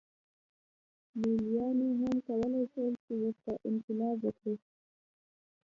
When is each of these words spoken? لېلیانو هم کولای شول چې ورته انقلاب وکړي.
لېلیانو 1.19 1.87
هم 1.99 2.15
کولای 2.27 2.63
شول 2.73 2.93
چې 3.05 3.13
ورته 3.21 3.51
انقلاب 3.69 4.17
وکړي. 4.21 4.55